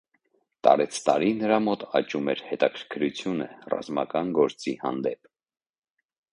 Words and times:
Տարեցտարի 0.67 1.27
նրա 1.41 1.59
մոտ 1.65 1.83
աճում 1.99 2.33
էր 2.33 2.41
հետաքրքրությունը 2.53 3.49
ռազմական 3.75 4.35
գործի 4.41 4.77
հանդեպ։ 4.85 5.33